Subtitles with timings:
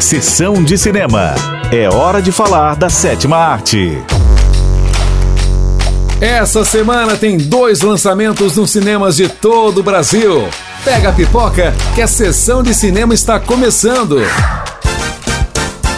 [0.00, 1.34] Sessão de cinema.
[1.72, 3.96] É hora de falar da sétima arte.
[6.20, 10.48] Essa semana tem dois lançamentos nos cinemas de todo o Brasil.
[10.84, 14.18] Pega a pipoca que a sessão de cinema está começando.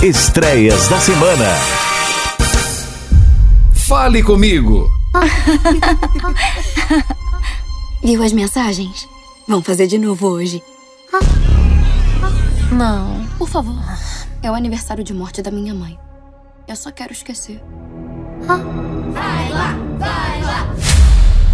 [0.03, 1.47] Estreias da semana.
[3.75, 4.89] Fale comigo.
[8.03, 9.09] Viu as mensagens?
[9.49, 10.63] Vamos fazer de novo hoje.
[12.71, 13.25] Não.
[13.39, 13.83] Por favor.
[14.43, 15.99] É o aniversário de morte da minha mãe.
[16.67, 17.63] Eu só quero esquecer.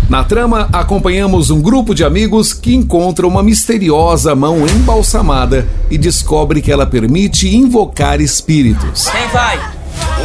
[0.09, 6.61] Na trama, acompanhamos um grupo de amigos que encontra uma misteriosa mão embalsamada e descobre
[6.61, 9.09] que ela permite invocar espíritos.
[9.09, 9.59] Quem vai?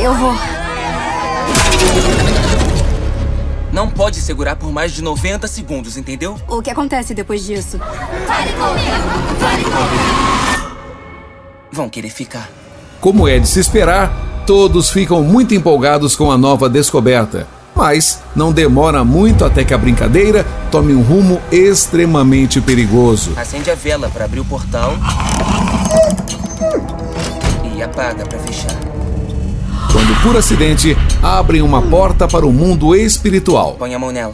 [0.02, 0.34] Eu vou.
[3.72, 6.36] Não pode segurar por mais de 90 segundos, entendeu?
[6.48, 7.80] O que acontece depois disso?
[11.72, 12.50] Vão querer ficar.
[13.00, 17.48] Como é de se esperar, todos ficam muito empolgados com a nova descoberta.
[17.76, 23.34] Mas não demora muito até que a brincadeira tome um rumo extremamente perigoso.
[23.38, 24.94] Acende a vela para abrir o portal.
[27.76, 28.76] E apaga para fechar.
[29.92, 33.76] Quando por acidente abrem uma porta para o mundo espiritual.
[33.78, 34.34] Põe a mão nela.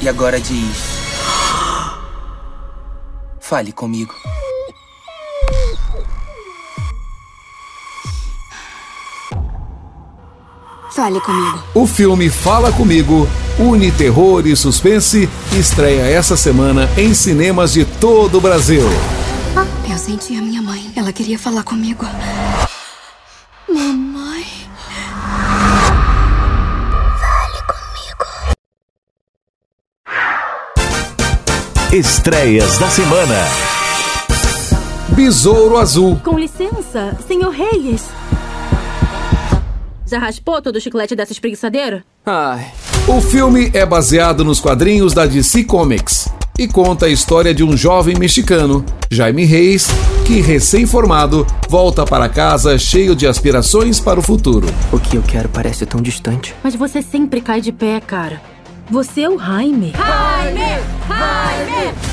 [0.00, 0.93] E agora diz.
[3.46, 4.14] Fale comigo.
[10.90, 11.62] Fale comigo.
[11.74, 13.28] O filme Fala Comigo
[13.58, 18.82] une terror e suspense e estreia essa semana em cinemas de todo o Brasil.
[19.90, 20.90] Eu senti a minha mãe.
[20.96, 22.06] Ela queria falar comigo.
[31.94, 33.36] Estreias da semana.
[35.10, 36.20] Besouro Azul.
[36.24, 38.08] Com licença, senhor Reyes.
[40.04, 42.04] Já raspou todo o chiclete dessa espreguiçadeira?
[42.26, 42.72] Ai,
[43.06, 46.28] O filme é baseado nos quadrinhos da DC Comics
[46.58, 49.86] e conta a história de um jovem mexicano, Jaime Reis,
[50.26, 54.66] que, recém-formado, volta para casa cheio de aspirações para o futuro.
[54.92, 56.56] o que eu quero parece tão distante.
[56.60, 58.42] Mas você sempre cai de pé, cara.
[58.90, 59.92] Você é o Jaime.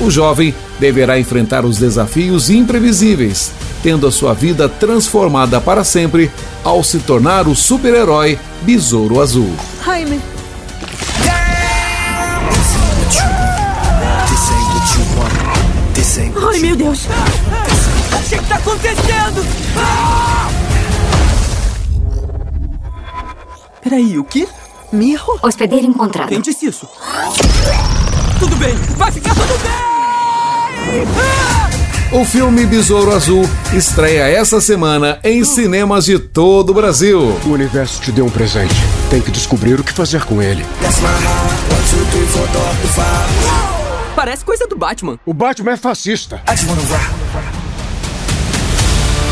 [0.00, 3.52] O jovem deverá enfrentar os desafios imprevisíveis,
[3.82, 6.30] tendo a sua vida transformada para sempre
[6.64, 9.54] ao se tornar o super-herói Besouro Azul.
[9.84, 10.20] Jaime.
[16.44, 17.04] Ai, meu Deus.
[17.04, 19.46] O que tá acontecendo?
[23.82, 24.48] Peraí, o quê?
[24.92, 25.38] Mirro?
[25.42, 26.28] Hospedeiro encontrado.
[26.28, 26.86] Quem disse isso?
[28.38, 29.72] Tudo bem, vai ficar tudo bem!
[32.20, 37.18] O filme Besouro Azul estreia essa semana em cinemas de todo o Brasil.
[37.46, 38.74] O universo te deu um presente.
[39.08, 40.66] Tem que descobrir o que fazer com ele.
[44.14, 45.18] Parece coisa do Batman.
[45.24, 46.42] O Batman é fascista.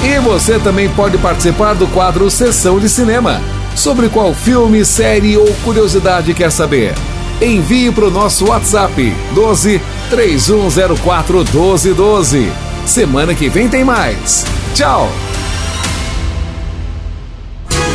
[0.03, 3.43] E você também pode participar do quadro Sessão de Cinema.
[3.75, 6.95] Sobre qual filme, série ou curiosidade quer saber?
[7.41, 12.53] Envie para o nosso WhatsApp 12 3104 1212.
[12.85, 14.45] Semana que vem tem mais.
[14.75, 15.11] Tchau!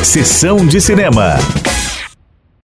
[0.02, 1.38] Sessão de cinema.